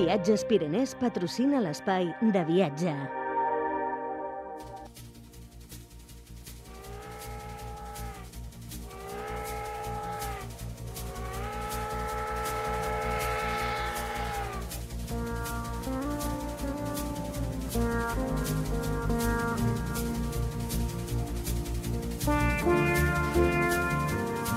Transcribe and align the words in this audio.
Viatges 0.00 0.46
Pirenès 0.48 0.94
patrocina 0.96 1.60
l'espai 1.60 2.08
de 2.32 2.44
viatge. 2.48 2.94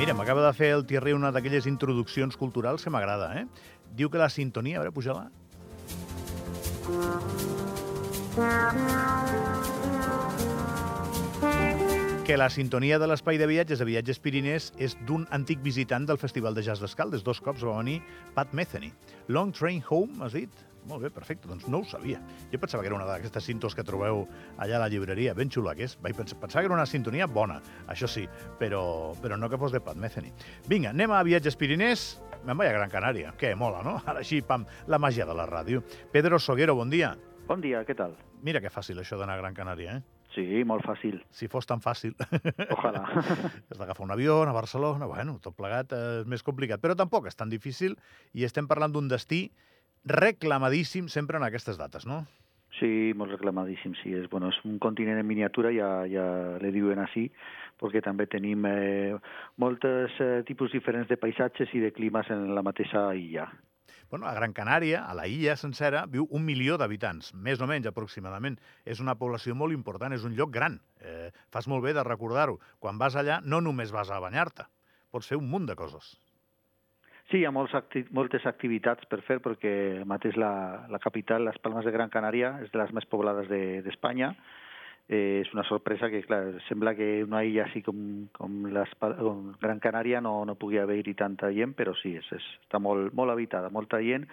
Mira, 0.04 0.18
m'acaba 0.20 0.42
de 0.44 0.50
fer 0.52 0.68
el 0.76 0.82
Thierry 0.84 1.14
una 1.16 1.30
d'aquelles 1.32 1.64
introduccions 1.64 2.36
culturals 2.36 2.84
que 2.84 2.92
m'agrada, 2.92 3.30
eh? 3.40 3.46
Diu 3.96 4.10
que 4.12 4.20
la 4.20 4.28
sintonia... 4.28 4.82
A 4.82 4.84
veure, 4.84 4.92
puja-la. 4.92 5.30
que 12.28 12.36
la 12.36 12.50
sintonia 12.52 13.00
de 13.00 13.08
l'espai 13.08 13.40
de 13.40 13.48
viatges 13.48 13.80
de 13.80 13.88
Viatges 13.88 14.20
Pirinès 14.20 14.74
és 14.76 14.98
d'un 15.08 15.24
antic 15.32 15.64
visitant 15.64 16.04
del 16.12 16.20
Festival 16.20 16.60
de 16.60 16.68
Jazz 16.68 16.84
d'Escaldes. 16.84 17.24
Dos 17.24 17.40
cops 17.40 17.64
va 17.64 17.80
venir 17.80 18.02
Pat 18.36 18.52
Metheny. 18.52 18.92
Long 19.32 19.56
Train 19.56 19.80
Home, 19.88 20.20
has 20.20 20.36
dit? 20.36 20.68
Molt 20.90 21.06
bé, 21.06 21.10
perfecte, 21.16 21.48
doncs 21.48 21.68
no 21.72 21.80
ho 21.80 21.86
sabia. 21.88 22.20
Jo 22.52 22.60
pensava 22.60 22.84
que 22.84 22.90
era 22.92 22.98
una 22.98 23.08
d'aquestes 23.08 23.46
cintos 23.48 23.76
que 23.76 23.86
trobeu 23.88 24.26
allà 24.58 24.76
a 24.78 24.82
la 24.84 24.90
llibreria, 24.92 25.36
ben 25.38 25.52
xula 25.52 25.76
que 25.78 25.88
és. 25.88 25.96
Vaig 26.04 26.18
pensar, 26.18 26.40
pensava 26.42 26.64
que 26.64 26.72
era 26.72 26.76
una 26.76 26.88
sintonia 26.90 27.28
bona, 27.28 27.62
això 27.88 28.10
sí, 28.10 28.26
però, 28.60 28.84
però 29.24 29.40
no 29.40 29.50
que 29.50 29.60
fos 29.60 29.72
de 29.72 29.80
Pat 29.84 30.00
Metheny. 30.00 30.34
Vinga, 30.68 30.92
anem 30.92 31.16
a 31.16 31.24
Viatges 31.24 31.56
Pirinès. 31.60 32.08
Me'n 32.44 32.60
vaig 32.60 32.74
a 32.74 32.76
Gran 32.76 32.92
Canària, 32.92 33.32
que 33.40 33.54
mola, 33.56 33.80
no? 33.86 33.96
Ara 34.04 34.20
així, 34.20 34.42
pam, 34.44 34.66
la 34.92 35.00
màgia 35.00 35.28
de 35.30 35.38
la 35.38 35.48
ràdio. 35.48 35.86
Pedro 36.12 36.40
Soguero, 36.40 36.76
bon 36.76 36.92
dia. 36.92 37.14
Bon 37.48 37.64
dia, 37.64 37.86
què 37.88 37.96
tal? 37.96 38.18
Mira 38.44 38.60
que 38.60 38.72
fàcil 38.72 39.00
això 39.00 39.16
d'anar 39.20 39.38
a 39.38 39.44
Gran 39.46 39.56
Canària, 39.56 39.96
eh? 39.96 40.24
Sí, 40.34 40.64
molt 40.66 40.84
fàcil. 40.84 41.20
Si 41.32 41.48
fos 41.48 41.68
tan 41.70 41.80
fàcil. 41.80 42.16
Ojalà. 42.74 43.04
Has 43.70 43.78
d'agafar 43.78 44.04
un 44.04 44.14
avió 44.16 44.42
a 44.42 44.56
Barcelona, 44.56 45.06
bueno, 45.08 45.38
tot 45.44 45.56
plegat 45.56 45.94
eh, 45.94 46.02
és 46.24 46.30
més 46.30 46.44
complicat, 46.44 46.82
però 46.82 46.98
tampoc 46.98 47.30
és 47.30 47.38
tan 47.38 47.54
difícil 47.54 47.96
i 48.34 48.44
estem 48.48 48.68
parlant 48.68 48.96
d'un 48.96 49.08
destí 49.12 49.46
reclamadíssim 50.06 51.10
sempre 51.10 51.38
en 51.38 51.48
aquestes 51.48 51.78
dates, 51.80 52.06
no? 52.06 52.24
Sí, 52.80 53.14
molt 53.16 53.36
reclamadíssim, 53.36 53.94
sí. 54.02 54.14
És, 54.18 54.30
bueno, 54.32 54.50
és 54.50 54.58
un 54.66 54.80
continent 54.82 55.20
en 55.22 55.28
miniatura, 55.30 55.72
ja, 55.76 55.92
ja 56.10 56.26
le 56.62 56.72
diuen 56.74 57.00
així, 57.04 57.28
perquè 57.82 58.02
també 58.02 58.26
tenim 58.32 58.66
eh, 58.66 59.14
moltes 59.62 60.16
eh, 60.24 60.42
tipus 60.48 60.74
diferents 60.74 61.10
de 61.10 61.20
paisatges 61.22 61.74
i 61.78 61.84
de 61.84 61.94
climes 61.94 62.32
en 62.34 62.50
la 62.56 62.66
mateixa 62.66 63.12
illa. 63.16 63.46
Bueno, 64.10 64.28
a 64.30 64.34
Gran 64.34 64.54
Canària, 64.54 65.06
a 65.10 65.14
la 65.18 65.26
illa 65.26 65.56
sencera, 65.58 66.04
viu 66.06 66.28
un 66.30 66.44
milió 66.46 66.76
d'habitants, 66.78 67.32
més 67.34 67.62
o 67.62 67.70
menys 67.70 67.88
aproximadament. 67.90 68.60
És 68.86 69.02
una 69.02 69.16
població 69.18 69.56
molt 69.58 69.74
important, 69.74 70.14
és 70.14 70.26
un 70.28 70.36
lloc 70.38 70.52
gran. 70.54 70.80
Eh, 71.02 71.32
fas 71.54 71.70
molt 71.70 71.86
bé 71.86 71.96
de 71.98 72.04
recordar-ho. 72.06 72.60
Quan 72.78 73.02
vas 73.02 73.18
allà 73.18 73.40
no 73.42 73.62
només 73.62 73.94
vas 73.96 74.14
a 74.14 74.22
banyar-te, 74.22 74.68
pots 75.10 75.30
fer 75.30 75.40
un 75.42 75.50
munt 75.50 75.66
de 75.66 75.78
coses. 75.80 76.14
Sí, 77.34 77.40
hi 77.42 77.48
ha 77.50 77.50
molts 77.50 77.72
acti 77.74 78.04
moltes 78.14 78.44
activitats 78.46 79.08
per 79.10 79.18
fer, 79.26 79.40
perquè 79.42 80.04
mateix 80.06 80.36
la, 80.38 80.86
la 80.94 81.00
capital, 81.02 81.48
les 81.48 81.56
Palmes 81.66 81.88
de 81.88 81.94
Gran 81.96 82.12
Canària, 82.14 82.52
és 82.62 82.70
de 82.70 82.78
les 82.78 82.94
més 82.94 83.08
poblades 83.10 83.50
d'Espanya. 83.50 84.28
De, 84.38 85.16
eh, 85.18 85.40
és 85.40 85.50
una 85.56 85.66
sorpresa 85.66 86.12
que, 86.14 86.22
clar, 86.28 86.44
sembla 86.68 86.94
que 86.94 87.08
una 87.26 87.42
illa 87.42 87.66
així 87.66 87.82
com, 87.82 87.98
com, 88.38 88.62
les, 88.78 88.94
com 89.02 89.50
Gran 89.66 89.82
Canària 89.82 90.22
no, 90.22 90.36
no 90.46 90.60
pugui 90.62 90.78
haver-hi 90.78 91.18
tanta 91.18 91.50
gent, 91.58 91.74
però 91.74 91.98
sí, 92.04 92.14
és, 92.22 92.30
és, 92.38 92.54
està 92.68 92.78
molt, 92.78 93.18
molt 93.18 93.34
habitada, 93.34 93.74
molta 93.74 93.98
gent, 94.06 94.30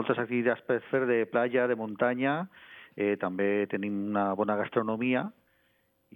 moltes 0.00 0.24
activitats 0.24 0.64
per 0.64 0.80
fer 0.88 1.04
de 1.12 1.26
platja, 1.28 1.68
de 1.68 1.76
muntanya, 1.76 2.46
eh, 2.96 3.18
també 3.20 3.66
tenim 3.68 4.06
una 4.14 4.30
bona 4.32 4.56
gastronomia 4.56 5.28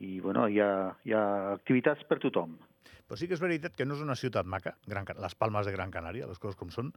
i 0.01 0.21
bueno, 0.25 0.49
hi, 0.49 0.57
ha, 0.65 0.95
hi 1.05 1.13
ha 1.13 1.27
activitats 1.59 2.09
per 2.09 2.25
tothom. 2.25 2.57
Però 3.07 3.19
sí 3.21 3.29
que 3.29 3.37
és 3.39 3.43
veritat 3.43 3.77
que 3.77 3.87
no 3.87 3.97
és 3.99 4.05
una 4.05 4.17
ciutat 4.19 4.47
maca, 4.47 4.77
Gran, 4.87 5.09
les 5.21 5.39
Palmes 5.39 5.67
de 5.67 5.75
Gran 5.77 5.95
Canària, 5.95 6.29
les 6.31 6.41
coses 6.43 6.59
com 6.61 6.71
són, 6.75 6.93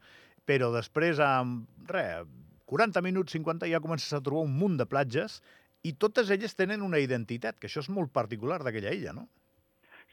però 0.48 0.72
després, 0.76 1.22
amb, 1.24 1.68
res, 1.92 2.28
40 2.68 3.02
minuts, 3.02 3.34
50, 3.38 3.70
ja 3.72 3.84
comences 3.84 4.12
a 4.14 4.22
trobar 4.24 4.46
un 4.46 4.56
munt 4.60 4.76
de 4.80 4.86
platges 4.86 5.42
i 5.88 5.94
totes 5.96 6.32
elles 6.34 6.56
tenen 6.60 6.84
una 6.84 7.00
identitat, 7.00 7.60
que 7.60 7.70
això 7.70 7.84
és 7.84 7.92
molt 7.94 8.12
particular 8.14 8.60
d'aquella 8.64 8.94
illa, 8.96 9.16
no? 9.16 9.28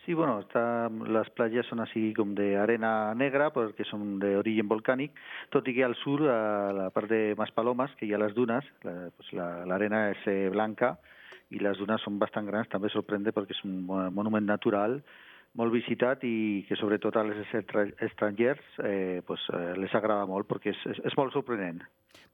Sí, 0.04 0.12
bueno, 0.12 0.40
está, 0.40 0.90
las 1.08 1.30
playas 1.30 1.64
son 1.66 1.80
así 1.80 2.12
como 2.12 2.34
de 2.34 2.58
arena 2.58 3.14
negra 3.14 3.50
porque 3.50 3.84
son 3.84 4.18
de 4.18 4.36
origen 4.36 4.68
volcánic, 4.68 5.16
tot 5.48 5.64
i 5.64 5.72
que 5.72 5.84
al 5.84 5.96
sur, 5.96 6.26
a 6.28 6.72
la 6.76 6.90
part 6.92 7.08
de 7.08 7.32
Maspalomas, 7.38 7.94
que 7.96 8.04
hi 8.04 8.12
ha 8.12 8.20
les 8.20 8.34
dunes, 8.36 8.68
la, 8.84 9.08
pues 9.16 9.32
la, 9.32 9.64
la 9.64 9.78
arena 9.78 10.10
és 10.12 10.26
eh, 10.28 10.50
blanca 10.52 10.98
i 11.48 11.62
les 11.64 11.80
dunes 11.80 12.04
són 12.04 12.20
bastant 12.20 12.44
grans, 12.50 12.68
també 12.68 12.92
sorprende 12.92 13.32
perquè 13.32 13.56
és 13.56 13.64
un 13.64 13.80
monument 13.88 14.44
natural 14.44 15.00
molt 15.58 15.74
visitat 15.74 16.24
i 16.26 16.64
que 16.68 16.78
sobretot 16.78 17.16
als 17.16 17.38
estrangers 17.54 18.78
eh, 18.82 19.22
pues, 19.26 19.44
eh, 19.54 19.74
les 19.78 19.94
agrada 19.94 20.26
molt 20.30 20.48
perquè 20.50 20.74
és, 20.74 20.80
és, 20.94 21.02
és 21.10 21.16
molt 21.18 21.34
sorprenent. 21.34 21.82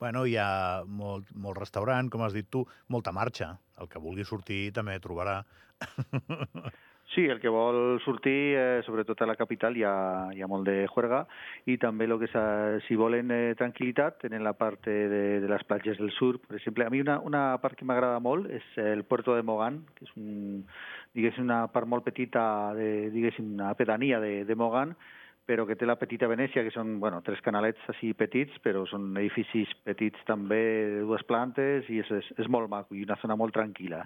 Bueno, 0.01 0.25
hi 0.25 0.39
ha 0.41 0.83
molt, 0.89 1.29
molt 1.37 1.61
restaurant, 1.61 2.09
com 2.09 2.25
has 2.25 2.37
dit 2.37 2.49
tu, 2.49 2.65
molta 2.89 3.13
marxa. 3.13 3.53
El 3.81 3.89
que 3.93 4.01
vulgui 4.01 4.25
sortir 4.25 4.71
també 4.77 4.97
trobarà. 5.01 5.43
Sí, 7.11 7.25
el 7.27 7.41
que 7.41 7.51
vol 7.51 7.99
sortir, 8.05 8.55
eh, 8.55 8.83
sobretot 8.87 9.21
a 9.23 9.27
la 9.27 9.35
capital, 9.35 9.75
hi 9.77 9.83
ha, 9.83 10.31
hi 10.31 10.45
ha 10.45 10.47
molt 10.47 10.69
de 10.69 10.87
juerga 10.87 11.25
i 11.67 11.75
també 11.83 12.07
lo 12.07 12.21
que 12.21 12.29
si 12.87 12.95
volen 12.95 13.33
eh, 13.35 13.57
tranquil·litat 13.59 14.21
tenen 14.23 14.45
la 14.47 14.53
part 14.55 14.87
de, 14.87 15.41
de 15.43 15.49
les 15.51 15.65
platges 15.67 15.99
del 15.99 16.13
sur. 16.15 16.39
Per 16.39 16.61
exemple, 16.61 16.87
a 16.87 16.91
mi 16.95 17.01
una, 17.03 17.19
una 17.19 17.43
part 17.59 17.75
que 17.75 17.85
m'agrada 17.85 18.21
molt 18.23 18.47
és 18.55 18.63
el 18.79 19.03
Puerto 19.03 19.35
de 19.35 19.43
Mogán, 19.43 19.81
que 19.97 20.07
és 20.07 20.15
un, 20.15 20.63
una 21.43 21.65
part 21.75 21.91
molt 21.91 22.07
petita, 22.07 22.45
de, 22.79 23.11
diguéssim, 23.11 23.57
una 23.59 23.75
pedania 23.75 24.23
de, 24.23 24.45
de 24.45 24.55
Mogán, 24.55 24.95
però 25.51 25.67
que 25.67 25.75
té 25.75 25.91
la 25.91 25.99
petita 25.99 26.31
Venècia, 26.31 26.63
que 26.63 26.71
són 26.71 27.01
bueno, 27.03 27.25
tres 27.27 27.43
canalets 27.43 27.91
així 27.91 28.15
petits, 28.15 28.63
però 28.63 28.87
són 28.87 29.11
edificis 29.17 29.75
petits 29.83 30.23
també, 30.31 30.63
de 30.95 31.05
dues 31.11 31.27
plantes, 31.27 31.91
i 31.91 32.05
és, 32.05 32.17
és, 32.23 32.33
és 32.39 32.47
molt 32.47 32.71
maco 32.71 32.95
i 32.95 33.03
una 33.03 33.19
zona 33.19 33.35
molt 33.35 33.59
tranquil·la. 33.59 34.05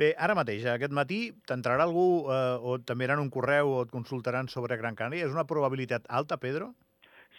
Bé, 0.00 0.08
ara 0.26 0.34
mateix, 0.38 0.64
aquest 0.70 0.94
matí, 0.98 1.18
t'entrarà 1.50 1.86
algú 1.88 2.06
eh, 2.34 2.38
o 2.58 2.76
t'enviaran 2.90 3.22
un 3.22 3.30
correu 3.36 3.70
o 3.76 3.82
et 3.86 3.92
consultaran 3.94 4.50
sobre 4.54 4.78
Gran 4.80 4.98
Canària? 4.98 5.28
És 5.28 5.36
una 5.36 5.46
probabilitat 5.52 6.10
alta, 6.20 6.40
Pedro? 6.46 6.72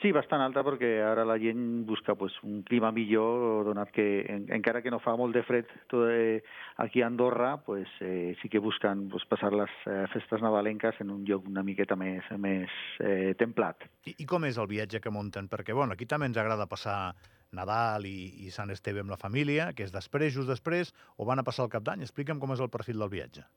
Sí, 0.01 0.11
bastant 0.11 0.41
alta, 0.43 0.59
perquè 0.65 0.89
ara 1.07 1.23
la 1.23 1.37
gent 1.39 1.85
busca 1.87 2.17
pues, 2.19 2.33
un 2.43 2.63
clima 2.67 2.91
millor, 2.91 3.63
donat 3.63 3.93
que 3.95 4.25
en, 4.27 4.43
encara 4.51 4.81
que 4.83 4.91
no 4.91 4.99
fa 4.99 5.13
molt 5.15 5.33
de 5.37 5.43
fred 5.47 5.69
tot, 5.87 6.09
eh, 6.11 6.41
aquí 6.83 7.01
a 7.01 7.07
Andorra, 7.07 7.53
pues, 7.63 7.87
eh, 8.01 8.35
sí 8.41 8.49
que 8.51 8.59
busquen 8.59 9.07
pues, 9.09 9.23
passar 9.29 9.53
les 9.55 9.71
eh, 9.87 10.03
festes 10.11 10.43
nadalenques 10.43 10.99
en 10.99 11.13
un 11.15 11.23
lloc 11.25 11.47
una 11.47 11.63
miqueta 11.63 11.95
més, 11.95 12.27
més 12.37 12.73
eh, 12.99 13.33
templat. 13.39 13.87
I, 14.03 14.17
I 14.19 14.27
com 14.27 14.43
és 14.49 14.59
el 14.59 14.67
viatge 14.67 14.99
que 14.99 15.13
munten? 15.13 15.47
Perquè, 15.47 15.73
bueno, 15.73 15.95
aquí 15.95 16.05
també 16.05 16.27
ens 16.27 16.41
agrada 16.43 16.67
passar 16.67 17.15
Nadal 17.55 18.05
i, 18.09 18.17
i 18.43 18.51
Sant 18.51 18.73
Esteve 18.75 18.99
amb 18.99 19.15
la 19.15 19.21
família, 19.21 19.71
que 19.71 19.87
és 19.87 19.95
després, 19.95 20.33
just 20.35 20.51
després, 20.51 20.91
o 21.15 21.29
van 21.29 21.39
a 21.39 21.47
passar 21.47 21.69
el 21.69 21.71
cap 21.71 21.87
d'any? 21.87 22.03
Explica'm 22.03 22.43
com 22.43 22.51
és 22.51 22.59
el 22.59 22.73
perfil 22.73 22.99
del 22.99 23.13
viatge. 23.15 23.47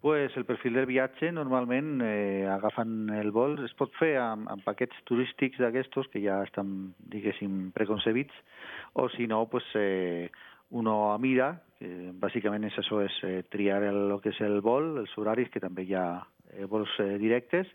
Pues 0.00 0.36
el 0.36 0.44
perfil 0.46 0.74
del 0.78 0.86
viatge 0.86 1.32
normalment 1.34 2.02
eh, 2.06 2.46
agafen 2.46 3.10
el 3.18 3.32
vol, 3.34 3.56
es 3.66 3.72
pot 3.74 3.90
fer 3.98 4.12
amb, 4.22 4.46
amb 4.46 4.62
paquets 4.62 4.94
turístics 5.10 5.58
d'aquestos 5.58 6.06
que 6.12 6.22
ja 6.22 6.36
estan, 6.46 6.92
diguéssim, 7.10 7.72
preconcebits, 7.74 8.36
o 8.94 9.08
si 9.10 9.26
no, 9.26 9.40
pues, 9.50 9.66
eh, 9.74 10.30
uno 10.70 11.10
a 11.10 11.18
mira, 11.18 11.48
que 11.80 12.12
bàsicament 12.14 12.68
és 12.68 12.78
això, 12.78 13.00
és 13.02 13.16
eh, 13.26 13.42
triar 13.50 13.80
el, 13.88 13.98
el 14.14 14.22
que 14.22 14.30
és 14.30 14.38
el 14.46 14.60
vol, 14.62 15.00
els 15.02 15.18
horaris, 15.18 15.50
que 15.50 15.64
també 15.64 15.82
hi 15.88 15.96
ha 15.98 16.06
eh, 16.54 16.68
vols 16.70 16.94
eh, 17.02 17.16
directes, 17.18 17.66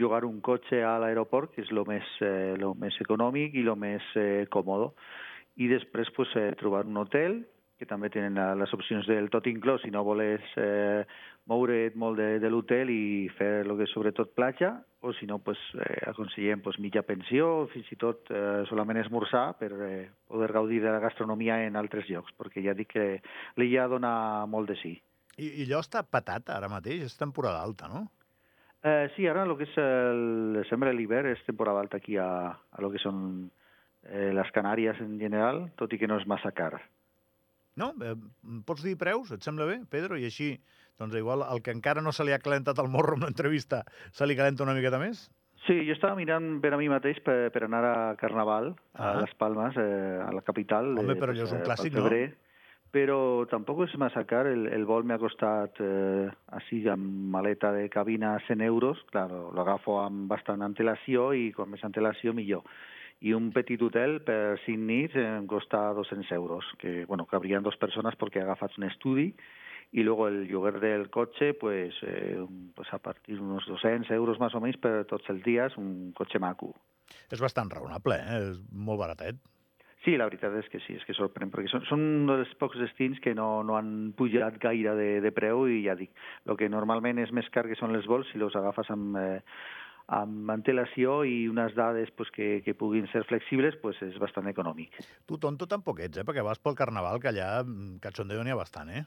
llogar 0.00 0.24
un 0.24 0.40
cotxe 0.40 0.80
a 0.80 0.96
l'aeroport, 1.02 1.52
que 1.52 1.66
és 1.66 1.74
el 1.74 1.84
més, 1.84 2.08
eh, 2.24 2.56
lo 2.56 2.72
més 2.80 2.96
econòmic 3.04 3.60
i 3.60 3.66
el 3.66 3.74
més 3.76 4.08
eh, 4.16 4.46
còmode. 4.48 4.94
I 5.60 5.68
després 5.68 6.08
pues, 6.16 6.32
eh, 6.40 6.54
trobar 6.56 6.86
un 6.88 6.96
hotel, 7.04 7.42
que 7.78 7.86
també 7.86 8.10
tenen 8.10 8.38
les 8.58 8.72
opcions 8.74 9.06
del 9.06 9.28
tot 9.30 9.46
inclòs, 9.46 9.84
si 9.84 9.90
no 9.94 10.02
voles 10.06 10.44
eh, 10.58 11.04
moure't 11.48 11.96
molt 11.96 12.18
de, 12.18 12.28
de 12.42 12.50
l'hotel 12.50 12.90
i 12.90 13.28
fer 13.38 13.62
el 13.62 13.74
que 13.78 13.86
és 13.86 13.94
sobretot 13.94 14.34
platja, 14.36 14.72
o 15.00 15.12
si 15.14 15.28
no, 15.30 15.38
pues, 15.38 15.60
eh, 15.78 16.02
aconsellem 16.10 16.60
pues, 16.64 16.80
mitja 16.82 17.04
pensió, 17.06 17.68
fins 17.72 17.88
i 17.94 17.98
tot 18.00 18.32
eh, 18.34 18.64
solament 18.70 18.98
esmorzar 19.04 19.52
per 19.60 19.70
eh, 19.86 20.08
poder 20.26 20.50
gaudir 20.52 20.82
de 20.82 20.90
la 20.90 21.02
gastronomia 21.04 21.62
en 21.66 21.78
altres 21.78 22.10
llocs, 22.10 22.34
perquè 22.36 22.64
ja 22.66 22.74
dic 22.74 22.90
que 22.96 23.08
l'illa 23.62 23.86
dona 23.88 24.12
molt 24.50 24.74
de 24.74 24.78
sí. 24.82 24.96
I, 25.38 25.46
I 25.62 25.68
allò 25.68 25.84
està 25.84 26.02
patat 26.02 26.50
ara 26.50 26.70
mateix, 26.70 27.06
és 27.06 27.18
temporada 27.18 27.62
alta, 27.62 27.86
no? 27.92 28.08
Eh, 28.82 29.08
sí, 29.14 29.26
ara 29.26 29.46
el 29.46 29.54
que 29.58 29.66
és 29.66 29.78
el 29.82 30.58
desembre, 30.60 30.92
l'hivern, 30.94 31.30
és 31.30 31.46
temporada 31.46 31.82
alta 31.82 31.98
aquí 31.98 32.18
a, 32.18 32.28
a 32.50 32.82
lo 32.82 32.90
que 32.90 33.00
són 33.02 33.20
eh, 34.06 34.30
les 34.34 34.50
Canàries 34.54 34.98
en 35.02 35.18
general, 35.22 35.68
tot 35.78 35.94
i 35.94 35.98
que 35.98 36.10
no 36.10 36.18
és 36.18 36.26
massa 36.30 36.52
car. 36.54 36.76
No? 37.78 37.92
Eh, 38.02 38.14
pots 38.66 38.82
dir 38.84 38.96
preus? 39.00 39.30
Et 39.34 39.44
sembla 39.46 39.66
bé, 39.68 39.80
Pedro? 39.90 40.18
I 40.18 40.26
així, 40.28 40.52
doncs 40.98 41.14
igual, 41.18 41.44
el 41.46 41.62
que 41.62 41.74
encara 41.74 42.02
no 42.02 42.12
se 42.12 42.26
li 42.26 42.34
ha 42.34 42.42
calentat 42.42 42.78
el 42.82 42.90
morro 42.90 43.14
en 43.16 43.26
l'entrevista, 43.28 43.84
se 44.12 44.26
li 44.26 44.36
calenta 44.38 44.66
una 44.66 44.74
miqueta 44.74 44.98
més? 44.98 45.28
Sí, 45.66 45.74
jo 45.86 45.92
estava 45.92 46.16
mirant 46.16 46.60
per 46.62 46.70
a 46.72 46.78
mi 46.80 46.86
mateix 46.88 47.18
per, 47.26 47.50
per 47.52 47.64
anar 47.66 47.84
a 47.84 47.94
Carnaval, 48.16 48.74
Ah. 48.94 49.12
a 49.12 49.20
Les 49.20 49.34
Palmes, 49.38 49.76
eh, 49.76 50.20
a 50.24 50.30
la 50.32 50.42
capital. 50.42 50.94
Home, 50.98 51.12
eh, 51.12 51.20
però 51.20 51.34
allò 51.34 51.44
és 51.44 51.52
un 51.52 51.62
eh, 51.62 51.66
clàssic, 51.66 51.94
febrer, 51.94 52.26
Però 52.88 53.44
tampoc 53.50 53.82
és 53.84 53.94
massa 54.00 54.22
car. 54.24 54.46
El, 54.48 54.62
el 54.72 54.86
vol 54.88 55.04
m'ha 55.04 55.18
costat, 55.20 55.76
eh, 55.84 56.30
així, 56.56 56.78
amb 56.88 57.04
maleta 57.34 57.68
de 57.74 57.82
cabina, 57.92 58.38
100 58.46 58.62
euros. 58.64 59.02
Clar, 59.12 59.26
lo 59.28 59.60
agafo 59.60 59.98
amb 60.00 60.24
bastant 60.30 60.64
antelació 60.64 61.34
i 61.36 61.50
com 61.52 61.68
més 61.68 61.84
antelació, 61.84 62.32
millor. 62.32 62.64
I 63.20 63.32
un 63.34 63.48
petit 63.50 63.80
hotel 63.82 64.20
per 64.22 64.58
5 64.64 64.84
nits 64.86 65.16
em 65.18 65.46
costa 65.50 65.88
200 65.96 66.30
euros, 66.36 66.66
que, 66.78 67.04
bueno, 67.06 67.26
cabrien 67.26 67.64
dos 67.66 67.76
persones 67.76 68.14
perquè 68.18 68.44
agafats 68.44 68.78
un 68.78 68.86
estudi 68.86 69.32
y 69.90 70.02
luego 70.02 70.28
el 70.28 70.46
lloguer 70.46 70.80
del 70.80 71.08
cotxe, 71.10 71.54
pues, 71.54 71.94
eh, 72.02 72.44
pues 72.74 72.92
a 72.92 72.98
partir 72.98 73.38
d'uns 73.38 73.66
200 73.66 74.10
euros 74.12 74.38
més 74.38 74.54
o 74.54 74.60
menys 74.60 74.76
per 74.76 75.06
tots 75.08 75.28
els 75.32 75.42
dies, 75.42 75.76
un 75.80 76.12
cotxe 76.14 76.38
maco. 76.38 76.74
És 77.32 77.40
bastant 77.40 77.70
raonable, 77.72 78.18
eh? 78.20 78.42
És 78.50 78.60
molt 78.70 79.00
baratet. 79.00 79.40
Sí, 80.04 80.14
la 80.16 80.28
veritat 80.28 80.54
és 80.60 80.68
que 80.70 80.78
sí, 80.84 80.94
és 80.94 81.04
que 81.04 81.16
sorprèn, 81.16 81.50
perquè 81.50 81.72
són, 81.72 81.82
són 81.88 82.04
un 82.04 82.28
dels 82.30 82.52
pocs 82.60 82.78
destins 82.78 83.18
que 83.24 83.34
no, 83.34 83.64
no 83.66 83.74
han 83.76 84.12
pujat 84.16 84.60
gaire 84.62 84.94
de, 84.94 85.08
de 85.24 85.32
preu 85.34 85.66
i 85.66 85.82
ja 85.88 85.96
dic, 85.98 86.12
el 86.46 86.56
que 86.60 86.68
normalment 86.70 87.18
és 87.18 87.32
més 87.34 87.48
car 87.50 87.66
que 87.66 87.76
són 87.80 87.92
les 87.96 88.06
vols, 88.06 88.28
si 88.30 88.38
los 88.38 88.54
agafes 88.56 88.92
amb, 88.94 89.18
eh, 89.18 89.40
amb 90.08 90.50
antelació 90.50 91.20
i 91.28 91.42
unes 91.52 91.74
dades 91.76 92.10
pues, 92.16 92.32
que, 92.32 92.48
que 92.64 92.74
puguin 92.74 93.08
ser 93.12 93.24
flexibles, 93.28 93.76
pues, 93.82 94.00
és 94.04 94.16
bastant 94.20 94.48
econòmic. 94.48 94.96
Tu 95.28 95.38
tonto 95.40 95.68
tampoc 95.68 96.00
ets, 96.04 96.22
eh? 96.22 96.26
Perquè 96.28 96.44
vas 96.44 96.60
pel 96.62 96.78
Carnaval, 96.78 97.20
que 97.20 97.32
allà 97.32 97.58
mm, 97.62 97.98
cachondeo 98.04 98.44
n'hi 98.44 98.56
ha 98.56 98.60
bastant, 98.60 98.92
eh? 98.94 99.04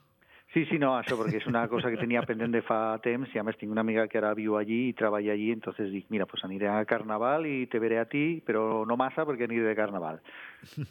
Sí, 0.51 0.65
sí, 0.68 0.75
no, 0.75 0.89
això, 1.00 1.15
perquè 1.15 1.39
és 1.39 1.45
una 1.48 1.62
cosa 1.71 1.88
que 1.88 1.95
tenia 1.95 2.25
pendent 2.27 2.51
de 2.51 2.59
fa 2.68 2.98
temps 3.00 3.31
i 3.31 3.39
a 3.39 3.44
més 3.48 3.56
tinc 3.56 3.71
una 3.71 3.86
amiga 3.86 4.03
que 4.12 4.18
ara 4.19 4.33
viu 4.36 4.57
allí 4.59 4.81
i 4.89 4.95
treballa 5.00 5.31
allí, 5.31 5.48
entonces 5.56 5.88
dic, 5.94 6.09
mira, 6.12 6.27
pues 6.27 6.44
aniré 6.44 6.68
a 6.68 6.83
Carnaval 6.83 7.48
i 7.48 7.69
te 7.71 7.80
veré 7.80 8.01
a 8.01 8.07
ti, 8.12 8.42
però 8.44 8.83
no 8.83 8.98
massa 9.00 9.24
perquè 9.24 9.48
aniré 9.48 9.63
de 9.69 9.77
Carnaval. 9.80 10.19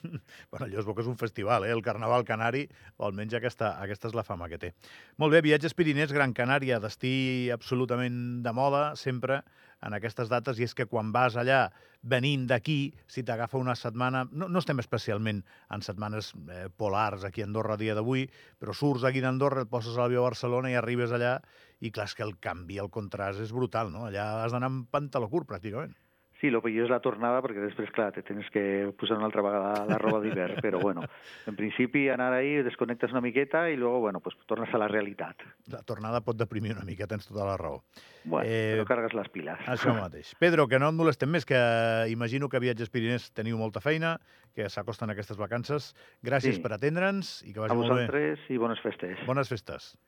bueno, 0.50 0.64
allò 0.64 0.80
es 0.80 0.88
veu 0.88 0.96
que 0.96 1.04
és 1.04 1.12
un 1.12 1.20
festival, 1.20 1.68
eh? 1.68 1.74
El 1.76 1.84
Carnaval 1.84 2.24
Canari, 2.24 2.64
o 2.96 3.04
almenys 3.04 3.36
aquesta, 3.36 3.74
aquesta 3.84 4.08
és 4.08 4.16
la 4.16 4.24
fama 4.24 4.48
que 4.48 4.62
té. 4.62 4.72
Molt 5.20 5.36
bé, 5.36 5.44
Viatges 5.44 5.76
Pirinès, 5.76 6.16
Gran 6.16 6.32
Canària, 6.32 6.80
destí 6.80 7.12
absolutament 7.52 8.40
de 8.40 8.56
moda, 8.56 8.86
sempre 8.96 9.42
en 9.87 9.97
aquestes 9.97 10.29
dates, 10.29 10.59
i 10.61 10.67
és 10.67 10.75
que 10.77 10.87
quan 10.91 11.12
vas 11.15 11.37
allà 11.41 11.61
venint 12.03 12.47
d'aquí, 12.49 12.93
si 13.09 13.25
t'agafa 13.25 13.61
una 13.61 13.77
setmana... 13.79 14.27
No, 14.32 14.49
no 14.49 14.61
estem 14.61 14.81
especialment 14.82 15.43
en 15.73 15.85
setmanes 15.85 16.32
eh, 16.49 16.67
polars 16.77 17.25
aquí 17.29 17.44
a 17.44 17.49
Andorra 17.49 17.77
a 17.77 17.81
dia 17.81 17.97
d'avui, 17.97 18.27
però 18.61 18.77
surts 18.77 19.06
d'aquí 19.06 19.25
d'Andorra, 19.25 19.65
et 19.65 19.73
poses 19.73 19.97
a 19.97 20.05
l'avió 20.05 20.25
a 20.25 20.29
Barcelona 20.31 20.73
i 20.73 20.79
arribes 20.81 21.12
allà, 21.17 21.38
i 21.81 21.93
clar, 21.93 22.09
és 22.11 22.17
que 22.17 22.27
el 22.27 22.37
canvi, 22.44 22.81
el 22.82 22.93
contrast 22.93 23.41
és 23.41 23.53
brutal, 23.56 23.93
no? 23.93 24.06
Allà 24.11 24.31
has 24.44 24.53
d'anar 24.56 24.73
amb 24.73 24.88
pantaló 24.93 25.31
curt, 25.32 25.49
pràcticament. 25.49 25.97
Sí, 26.40 26.46
el 26.48 26.56
millor 26.64 26.87
és 26.87 26.90
la 26.90 27.00
tornada 27.04 27.42
perquè 27.44 27.60
després, 27.60 27.90
clar, 27.92 28.06
te 28.16 28.22
tens 28.25 28.46
que 28.48 28.62
posar 28.98 29.19
una 29.19 29.26
altra 29.28 29.42
vegada 29.44 29.84
la 29.84 29.98
roba 30.00 30.22
d'hivern, 30.25 30.56
però 30.64 30.78
bueno, 30.81 31.02
en 31.46 31.56
principi 31.56 32.06
anar 32.08 32.32
ahí, 32.32 32.62
desconnectes 32.64 33.12
una 33.12 33.20
miqueta 33.20 33.66
i 33.69 33.76
luego, 33.76 34.00
bueno, 34.00 34.20
pues 34.20 34.37
tornes 34.48 34.72
a 34.72 34.78
la 34.78 34.88
realitat. 34.88 35.37
La 35.69 35.82
tornada 35.82 36.22
pot 36.25 36.38
deprimir 36.40 36.72
una 36.72 36.87
mica, 36.88 37.06
tens 37.06 37.28
tota 37.28 37.44
la 37.44 37.58
raó. 37.60 37.82
Bueno, 38.25 38.48
Eh, 38.48 38.76
però 38.78 38.87
cargues 38.88 39.12
les 39.14 39.28
piles. 39.28 39.58
Això 39.69 39.92
mateix. 40.00 40.32
Pedro, 40.40 40.66
que 40.66 40.78
no 40.81 40.88
et 40.88 40.94
molestem 40.96 41.28
més, 41.31 41.44
que 41.44 41.60
imagino 42.08 42.48
que 42.48 42.56
a 42.56 42.60
Viatges 42.60 42.88
Pirinès 42.88 43.31
teniu 43.36 43.58
molta 43.60 43.81
feina, 43.84 44.19
que 44.54 44.69
s'acosten 44.69 45.10
aquestes 45.10 45.36
vacances. 45.36 45.94
Gràcies 46.22 46.56
Sí. 46.56 46.62
per 46.62 46.72
atendre'ns 46.72 47.43
i 47.44 47.52
que 47.52 47.60
A 47.60 47.62
vagi 47.69 47.76
molt 47.76 47.93
bé. 47.93 48.06
vosaltres 48.06 48.50
i 48.50 48.56
bones 48.56 48.81
festes. 48.81 49.19
Bones 49.26 49.48
festes. 49.48 49.98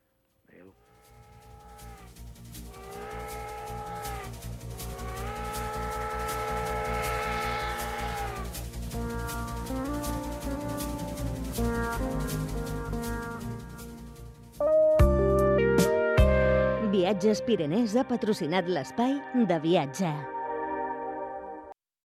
Viatges 17.13 17.43
Pirenès 17.45 17.93
ha 17.93 18.07
patrocinat 18.09 18.71
l'espai 18.73 19.19
de 19.51 19.59
viatge. 19.61 20.13